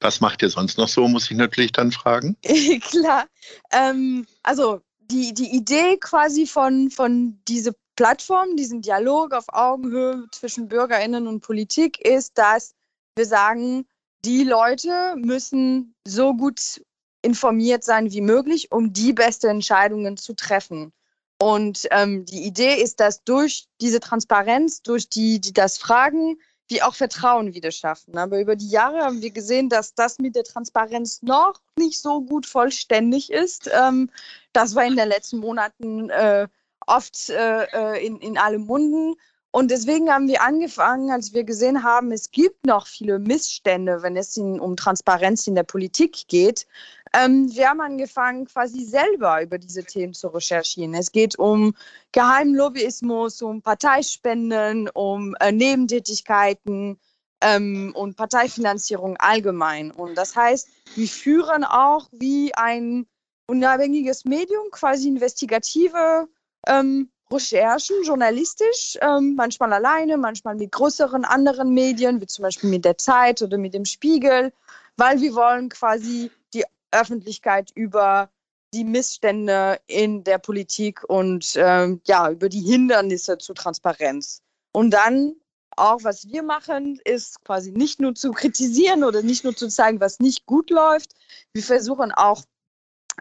Was 0.00 0.20
macht 0.20 0.42
ihr 0.42 0.50
sonst 0.50 0.76
noch 0.76 0.88
so, 0.88 1.08
muss 1.08 1.30
ich 1.30 1.36
natürlich 1.38 1.72
dann 1.72 1.92
fragen. 1.92 2.36
Klar. 2.82 3.26
Ähm, 3.70 4.26
also 4.42 4.82
die, 5.10 5.32
die 5.32 5.56
Idee 5.56 5.96
quasi 5.98 6.46
von, 6.46 6.90
von 6.90 7.40
dieser 7.48 7.72
Plattform, 8.00 8.56
diesen 8.56 8.80
Dialog 8.80 9.34
auf 9.34 9.44
Augenhöhe 9.48 10.24
zwischen 10.32 10.68
Bürgerinnen 10.68 11.26
und 11.26 11.42
Politik 11.42 12.00
ist, 12.00 12.38
dass 12.38 12.74
wir 13.14 13.26
sagen, 13.26 13.86
die 14.24 14.42
Leute 14.42 15.16
müssen 15.18 15.94
so 16.08 16.32
gut 16.32 16.80
informiert 17.20 17.84
sein 17.84 18.10
wie 18.10 18.22
möglich, 18.22 18.72
um 18.72 18.94
die 18.94 19.12
besten 19.12 19.48
Entscheidungen 19.48 20.16
zu 20.16 20.32
treffen. 20.32 20.94
Und 21.42 21.88
ähm, 21.90 22.24
die 22.24 22.46
Idee 22.46 22.82
ist, 22.82 23.00
dass 23.00 23.22
durch 23.22 23.66
diese 23.82 24.00
Transparenz, 24.00 24.80
durch 24.80 25.10
die, 25.10 25.38
die 25.38 25.52
das 25.52 25.76
Fragen, 25.76 26.38
wir 26.68 26.88
auch 26.88 26.94
Vertrauen 26.94 27.52
wieder 27.52 27.70
schaffen. 27.70 28.16
Aber 28.16 28.40
über 28.40 28.56
die 28.56 28.70
Jahre 28.70 29.00
haben 29.00 29.20
wir 29.20 29.30
gesehen, 29.30 29.68
dass 29.68 29.92
das 29.94 30.18
mit 30.18 30.36
der 30.36 30.44
Transparenz 30.44 31.20
noch 31.20 31.60
nicht 31.76 32.00
so 32.00 32.22
gut 32.22 32.46
vollständig 32.46 33.30
ist. 33.30 33.68
Ähm, 33.70 34.08
das 34.54 34.74
war 34.74 34.86
in 34.86 34.96
den 34.96 35.08
letzten 35.08 35.36
Monaten 35.36 36.08
äh, 36.08 36.48
oft 36.90 37.30
äh, 37.30 37.64
äh 37.64 38.06
in, 38.06 38.18
in 38.18 38.38
allen 38.38 38.66
Munden. 38.66 39.14
Und 39.52 39.72
deswegen 39.72 40.10
haben 40.10 40.28
wir 40.28 40.42
angefangen, 40.42 41.10
als 41.10 41.34
wir 41.34 41.42
gesehen 41.42 41.82
haben, 41.82 42.12
es 42.12 42.30
gibt 42.30 42.66
noch 42.66 42.86
viele 42.86 43.18
Missstände, 43.18 44.00
wenn 44.02 44.16
es 44.16 44.36
in, 44.36 44.60
um 44.60 44.76
Transparenz 44.76 45.48
in 45.48 45.56
der 45.56 45.64
Politik 45.64 46.28
geht. 46.28 46.68
Ähm, 47.12 47.50
wir 47.52 47.68
haben 47.68 47.80
angefangen, 47.80 48.44
quasi 48.44 48.84
selber 48.84 49.42
über 49.42 49.58
diese 49.58 49.82
Themen 49.82 50.14
zu 50.14 50.28
recherchieren. 50.28 50.94
Es 50.94 51.10
geht 51.10 51.36
um 51.36 51.74
Geheimlobbyismus, 52.12 53.42
um 53.42 53.60
Parteispenden, 53.60 54.88
um 54.90 55.34
äh, 55.40 55.50
Nebentätigkeiten 55.50 57.00
ähm, 57.40 57.92
und 57.96 58.16
Parteifinanzierung 58.16 59.16
allgemein. 59.16 59.90
Und 59.90 60.14
das 60.14 60.36
heißt, 60.36 60.68
wir 60.94 61.08
führen 61.08 61.64
auch 61.64 62.08
wie 62.12 62.54
ein 62.54 63.06
unabhängiges 63.48 64.24
Medium 64.24 64.70
quasi 64.70 65.08
investigative 65.08 66.28
ähm, 66.66 67.10
Recherchen, 67.32 68.02
journalistisch, 68.02 68.98
ähm, 69.00 69.34
manchmal 69.36 69.72
alleine, 69.72 70.16
manchmal 70.16 70.56
mit 70.56 70.72
größeren 70.72 71.24
anderen 71.24 71.72
Medien, 71.72 72.20
wie 72.20 72.26
zum 72.26 72.42
Beispiel 72.42 72.70
mit 72.70 72.84
der 72.84 72.98
Zeit 72.98 73.40
oder 73.40 73.56
mit 73.56 73.72
dem 73.72 73.84
Spiegel, 73.84 74.52
weil 74.96 75.20
wir 75.20 75.34
wollen 75.34 75.68
quasi 75.68 76.30
die 76.52 76.64
Öffentlichkeit 76.90 77.70
über 77.74 78.30
die 78.74 78.84
Missstände 78.84 79.80
in 79.86 80.24
der 80.24 80.38
Politik 80.38 81.02
und 81.08 81.54
ähm, 81.56 82.00
ja, 82.06 82.30
über 82.30 82.48
die 82.48 82.60
Hindernisse 82.60 83.38
zur 83.38 83.54
Transparenz. 83.54 84.42
Und 84.72 84.90
dann 84.90 85.34
auch, 85.76 86.02
was 86.02 86.28
wir 86.28 86.42
machen, 86.42 87.00
ist 87.04 87.42
quasi 87.44 87.72
nicht 87.72 88.00
nur 88.00 88.14
zu 88.14 88.32
kritisieren 88.32 89.04
oder 89.04 89.22
nicht 89.22 89.44
nur 89.44 89.56
zu 89.56 89.68
zeigen, 89.68 90.00
was 90.00 90.20
nicht 90.20 90.46
gut 90.46 90.70
läuft. 90.70 91.14
Wir 91.52 91.62
versuchen 91.62 92.12
auch 92.12 92.42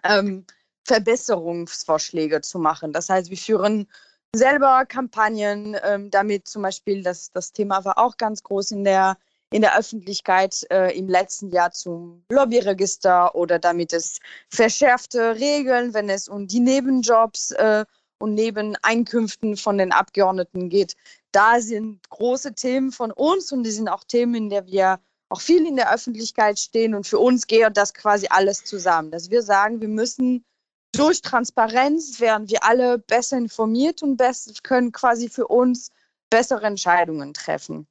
ähm, 0.03 0.45
Verbesserungsvorschläge 0.85 2.41
zu 2.41 2.59
machen. 2.59 2.93
Das 2.93 3.09
heißt, 3.09 3.29
wir 3.29 3.37
führen 3.37 3.87
selber 4.35 4.85
Kampagnen, 4.85 5.75
ähm, 5.83 6.09
damit 6.11 6.47
zum 6.47 6.61
Beispiel, 6.61 7.03
das, 7.03 7.31
das 7.31 7.51
Thema 7.51 7.83
war 7.85 7.97
auch 7.97 8.17
ganz 8.17 8.43
groß 8.43 8.71
in 8.71 8.83
der, 8.83 9.17
in 9.51 9.61
der 9.61 9.77
Öffentlichkeit 9.77 10.65
äh, 10.71 10.95
im 10.97 11.07
letzten 11.07 11.49
Jahr 11.49 11.71
zum 11.71 12.23
Lobbyregister 12.29 13.33
oder 13.35 13.57
damit 13.57 13.93
es 13.93 14.19
verschärfte 14.49 15.35
Regeln, 15.35 15.93
wenn 15.93 16.09
es 16.09 16.27
um 16.27 16.47
die 16.47 16.59
Nebenjobs 16.59 17.51
äh, 17.51 17.85
und 18.19 18.33
Nebeneinkünften 18.35 19.57
von 19.57 19.77
den 19.77 19.91
Abgeordneten 19.91 20.69
geht. 20.69 20.95
Da 21.31 21.59
sind 21.61 22.07
große 22.09 22.53
Themen 22.53 22.91
von 22.91 23.11
uns 23.11 23.51
und 23.51 23.63
die 23.63 23.71
sind 23.71 23.87
auch 23.87 24.03
Themen, 24.03 24.35
in 24.35 24.49
der 24.49 24.67
wir 24.67 24.99
auch 25.29 25.41
viel 25.41 25.65
in 25.65 25.75
der 25.75 25.93
Öffentlichkeit 25.93 26.59
stehen. 26.59 26.93
Und 26.95 27.07
für 27.07 27.19
uns 27.19 27.47
geht 27.47 27.77
das 27.77 27.93
quasi 27.93 28.27
alles 28.29 28.65
zusammen, 28.65 29.11
dass 29.11 29.29
wir 29.29 29.41
sagen, 29.41 29.79
wir 29.79 29.87
müssen 29.87 30.43
durch 30.91 31.21
Transparenz 31.21 32.19
werden 32.19 32.49
wir 32.49 32.63
alle 32.63 32.99
besser 32.99 33.37
informiert 33.37 34.01
und 34.03 34.17
können 34.63 34.91
quasi 34.91 35.29
für 35.29 35.47
uns 35.47 35.91
bessere 36.29 36.65
Entscheidungen 36.65 37.33
treffen. 37.33 37.87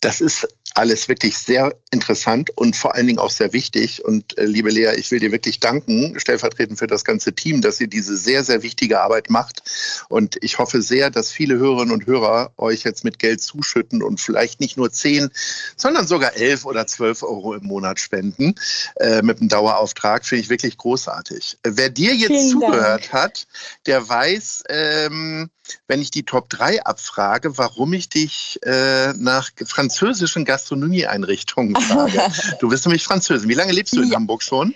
Das 0.00 0.20
ist 0.20 0.48
alles 0.76 1.08
wirklich 1.08 1.38
sehr 1.38 1.74
interessant 1.90 2.50
und 2.54 2.76
vor 2.76 2.94
allen 2.94 3.06
Dingen 3.06 3.18
auch 3.18 3.30
sehr 3.30 3.54
wichtig. 3.54 4.04
Und 4.04 4.36
äh, 4.36 4.44
liebe 4.44 4.70
Lea, 4.70 4.92
ich 4.96 5.10
will 5.10 5.20
dir 5.20 5.32
wirklich 5.32 5.58
danken, 5.58 6.20
stellvertretend 6.20 6.78
für 6.78 6.86
das 6.86 7.04
ganze 7.04 7.34
Team, 7.34 7.62
dass 7.62 7.80
ihr 7.80 7.86
diese 7.86 8.16
sehr, 8.16 8.44
sehr 8.44 8.62
wichtige 8.62 9.00
Arbeit 9.00 9.30
macht. 9.30 9.62
Und 10.10 10.36
ich 10.42 10.58
hoffe 10.58 10.82
sehr, 10.82 11.10
dass 11.10 11.30
viele 11.30 11.56
Hörerinnen 11.56 11.94
und 11.94 12.06
Hörer 12.06 12.52
euch 12.58 12.84
jetzt 12.84 13.04
mit 13.04 13.18
Geld 13.18 13.40
zuschütten 13.40 14.02
und 14.02 14.20
vielleicht 14.20 14.60
nicht 14.60 14.76
nur 14.76 14.92
10, 14.92 15.30
sondern 15.76 16.06
sogar 16.06 16.36
11 16.36 16.66
oder 16.66 16.86
12 16.86 17.22
Euro 17.22 17.54
im 17.54 17.64
Monat 17.64 17.98
spenden 17.98 18.54
äh, 18.96 19.22
mit 19.22 19.40
einem 19.40 19.48
Dauerauftrag. 19.48 20.26
Finde 20.26 20.42
ich 20.42 20.50
wirklich 20.50 20.76
großartig. 20.76 21.56
Wer 21.62 21.88
dir 21.88 22.14
jetzt 22.14 22.28
Vielen 22.28 22.50
zugehört 22.50 23.04
Dank. 23.04 23.12
hat, 23.12 23.46
der 23.86 24.06
weiß, 24.06 24.64
ähm, 24.68 25.48
wenn 25.88 26.00
ich 26.00 26.10
die 26.10 26.24
Top 26.24 26.48
3 26.48 26.84
abfrage, 26.84 27.58
warum 27.58 27.92
ich 27.92 28.08
dich 28.08 28.58
äh, 28.62 29.12
nach 29.14 29.50
französischen 29.66 30.44
Gastronomieeinrichtungen 30.44 31.76
frage. 31.80 32.20
du 32.60 32.68
bist 32.68 32.86
nämlich 32.86 33.04
Französin. 33.04 33.48
Wie 33.48 33.54
lange 33.54 33.72
lebst 33.72 33.96
du 33.96 34.02
in 34.02 34.10
ja. 34.10 34.16
Hamburg 34.16 34.42
schon? 34.42 34.74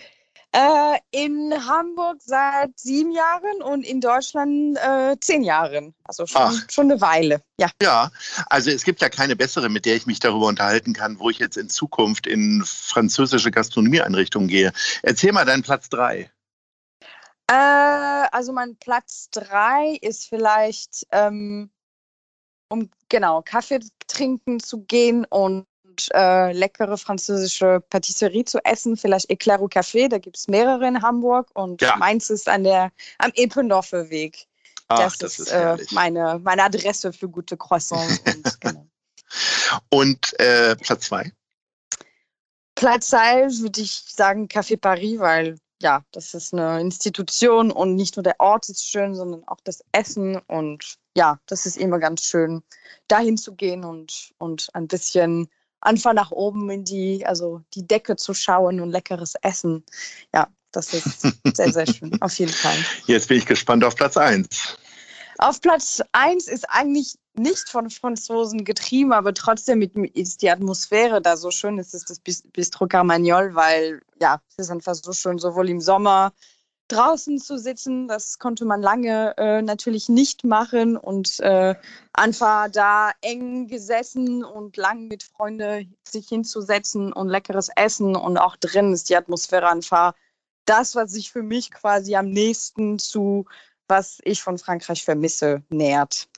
Äh, 0.52 0.98
in 1.12 1.54
Hamburg 1.68 2.18
seit 2.24 2.76
sieben 2.76 3.12
Jahren 3.12 3.62
und 3.62 3.86
in 3.86 4.00
Deutschland 4.00 4.76
äh, 4.78 5.16
zehn 5.20 5.44
Jahren. 5.44 5.94
Also 6.02 6.26
schon, 6.26 6.60
schon 6.68 6.90
eine 6.90 7.00
Weile. 7.00 7.40
Ja. 7.56 7.70
ja, 7.80 8.10
also 8.46 8.70
es 8.70 8.82
gibt 8.82 9.00
ja 9.00 9.08
keine 9.08 9.36
bessere, 9.36 9.68
mit 9.68 9.84
der 9.84 9.94
ich 9.94 10.06
mich 10.06 10.18
darüber 10.18 10.46
unterhalten 10.46 10.92
kann, 10.92 11.20
wo 11.20 11.30
ich 11.30 11.38
jetzt 11.38 11.56
in 11.56 11.68
Zukunft 11.68 12.26
in 12.26 12.64
französische 12.66 13.52
Gastronomieeinrichtungen 13.52 14.48
gehe. 14.48 14.72
Erzähl 15.02 15.30
mal 15.30 15.44
deinen 15.44 15.62
Platz 15.62 15.88
drei. 15.88 16.30
Äh, 17.50 18.28
also 18.30 18.52
mein 18.52 18.76
Platz 18.76 19.28
drei 19.32 19.98
ist 20.02 20.28
vielleicht, 20.28 21.04
ähm, 21.10 21.70
um 22.68 22.88
genau 23.08 23.42
Kaffee 23.42 23.80
trinken 24.06 24.60
zu 24.60 24.84
gehen 24.84 25.24
und 25.24 25.66
äh, 26.14 26.52
leckere 26.52 26.96
französische 26.96 27.82
Patisserie 27.90 28.44
zu 28.44 28.64
essen, 28.64 28.96
vielleicht 28.96 29.28
Eclair 29.30 29.60
au 29.60 29.66
Café, 29.66 30.08
da 30.08 30.18
gibt 30.18 30.36
es 30.36 30.46
mehrere 30.46 30.86
in 30.86 31.02
Hamburg 31.02 31.50
und 31.54 31.82
ja. 31.82 31.96
meins 31.96 32.30
ist 32.30 32.48
an 32.48 32.62
der, 32.62 32.92
am 33.18 33.32
Eppendorfer 33.34 34.08
Weg. 34.10 34.46
Ach, 34.86 34.98
das, 34.98 35.18
das, 35.18 35.38
ist, 35.40 35.48
ist 35.48 35.52
äh, 35.52 35.76
meine, 35.90 36.38
meine 36.38 36.62
Adresse 36.62 37.12
für 37.12 37.28
gute 37.28 37.56
Croissants. 37.56 38.20
und, 38.26 38.60
genau. 38.60 38.86
und 39.88 40.38
äh, 40.38 40.76
Platz 40.76 41.06
zwei? 41.06 41.32
Platz 42.76 43.08
zwei 43.08 43.48
würde 43.50 43.80
ich 43.80 44.04
sagen 44.06 44.46
Café 44.46 44.76
Paris, 44.76 45.18
weil 45.18 45.58
ja, 45.82 46.04
das 46.12 46.34
ist 46.34 46.52
eine 46.52 46.80
Institution 46.80 47.70
und 47.70 47.94
nicht 47.94 48.16
nur 48.16 48.22
der 48.22 48.38
Ort 48.38 48.68
ist 48.68 48.86
schön, 48.86 49.14
sondern 49.14 49.44
auch 49.48 49.60
das 49.64 49.82
Essen 49.92 50.40
und 50.46 50.96
ja, 51.16 51.40
das 51.46 51.66
ist 51.66 51.76
immer 51.76 51.98
ganz 51.98 52.22
schön, 52.22 52.62
dahin 53.08 53.36
zu 53.36 53.54
gehen 53.54 53.84
und, 53.84 54.32
und 54.38 54.68
ein 54.74 54.86
bisschen 54.86 55.48
einfach 55.80 56.12
nach 56.12 56.30
oben 56.30 56.70
in 56.70 56.84
die, 56.84 57.24
also 57.26 57.62
die 57.74 57.86
Decke 57.86 58.16
zu 58.16 58.34
schauen 58.34 58.80
und 58.80 58.90
leckeres 58.90 59.34
Essen. 59.42 59.84
Ja, 60.34 60.48
das 60.72 60.92
ist 60.92 61.22
sehr, 61.54 61.72
sehr 61.72 61.86
schön, 61.86 62.20
auf 62.20 62.38
jeden 62.38 62.52
Fall. 62.52 62.76
Jetzt 63.06 63.28
bin 63.28 63.38
ich 63.38 63.46
gespannt 63.46 63.82
auf 63.82 63.96
Platz 63.96 64.16
1. 64.16 64.76
Auf 65.42 65.62
Platz 65.62 66.02
1 66.12 66.48
ist 66.48 66.68
eigentlich 66.68 67.18
nicht 67.32 67.70
von 67.70 67.88
Franzosen 67.88 68.62
getrieben, 68.62 69.14
aber 69.14 69.32
trotzdem 69.32 69.80
ist 69.80 70.42
die 70.42 70.50
Atmosphäre 70.50 71.22
da 71.22 71.38
so 71.38 71.50
schön. 71.50 71.78
Es 71.78 71.94
ist 71.94 72.10
das 72.10 72.20
Bistro 72.20 72.86
Carmagnol, 72.86 73.54
weil 73.54 74.02
ja, 74.20 74.42
es 74.50 74.66
ist 74.66 74.70
einfach 74.70 74.94
so 74.94 75.14
schön, 75.14 75.38
sowohl 75.38 75.70
im 75.70 75.80
Sommer 75.80 76.34
draußen 76.88 77.38
zu 77.38 77.58
sitzen. 77.58 78.06
Das 78.06 78.38
konnte 78.38 78.66
man 78.66 78.82
lange 78.82 79.34
äh, 79.38 79.62
natürlich 79.62 80.10
nicht 80.10 80.44
machen 80.44 80.98
und 80.98 81.40
äh, 81.40 81.74
einfach 82.12 82.68
da 82.70 83.12
eng 83.22 83.66
gesessen 83.66 84.44
und 84.44 84.76
lang 84.76 85.08
mit 85.08 85.22
Freunden 85.22 85.96
sich 86.06 86.28
hinzusetzen 86.28 87.14
und 87.14 87.30
leckeres 87.30 87.70
Essen 87.76 88.14
und 88.14 88.36
auch 88.36 88.56
drin 88.56 88.92
ist 88.92 89.08
die 89.08 89.16
Atmosphäre 89.16 89.70
einfach 89.70 90.12
das, 90.66 90.94
was 90.94 91.12
sich 91.12 91.32
für 91.32 91.42
mich 91.42 91.70
quasi 91.70 92.14
am 92.14 92.28
nächsten 92.28 92.98
zu 92.98 93.46
was 93.90 94.18
ich 94.24 94.40
von 94.40 94.58
Frankreich 94.58 95.04
vermisse, 95.04 95.62
nähert. 95.68 96.28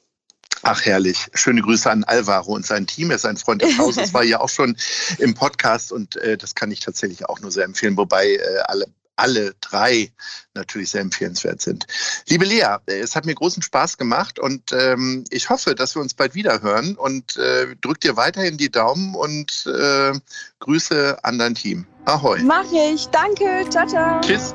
Ach, 0.63 0.85
herrlich. 0.85 1.29
Schöne 1.35 1.61
Grüße 1.61 1.91
an 1.91 2.05
Alvaro 2.05 2.53
und 2.55 2.65
sein 2.65 2.87
Team. 2.87 3.11
Er 3.11 3.17
ist 3.17 3.27
ein 3.27 3.37
Freund 3.37 3.63
des 3.63 3.79
Hauses, 3.79 4.15
war 4.15 4.23
ja 4.23 4.41
auch 4.41 4.49
schon 4.49 4.77
im 5.19 5.35
Podcast 5.35 5.93
und 5.93 6.17
äh, 6.17 6.37
das 6.37 6.55
kann 6.55 6.71
ich 6.71 6.81
tatsächlich 6.81 7.29
auch 7.29 7.41
nur 7.41 7.51
sehr 7.51 7.65
empfehlen, 7.65 7.97
wobei 7.97 8.35
äh, 8.35 8.59
alle 8.67 8.87
alle 9.17 9.55
drei 9.61 10.11
natürlich 10.55 10.91
sehr 10.91 11.03
empfehlenswert 11.03 11.61
sind. 11.61 11.87
Liebe 12.29 12.45
Lea, 12.45 12.77
es 12.87 13.15
hat 13.15 13.27
mir 13.27 13.35
großen 13.35 13.63
Spaß 13.63 13.99
gemacht 13.99 14.39
und 14.39 14.73
ähm, 14.73 15.25
ich 15.31 15.51
hoffe, 15.51 15.75
dass 15.75 15.95
wir 15.95 16.03
uns 16.03 16.15
bald 16.15 16.35
wieder 16.35 16.63
hören 16.63 16.97
und 16.97 17.37
äh, 17.37 17.77
drück 17.81 18.01
dir 18.01 18.17
weiterhin 18.17 18.57
die 18.57 18.71
Daumen 18.71 19.15
und 19.15 19.67
äh, 19.67 20.13
Grüße 20.61 21.19
an 21.23 21.39
dein 21.39 21.55
Team. 21.55 21.87
Ahoi. 22.07 22.43
Mach 22.43 22.65
ich. 22.73 23.07
Danke. 23.09 23.65
Ciao, 23.71 23.87
ciao. 23.87 24.21
Tschüss. 24.23 24.55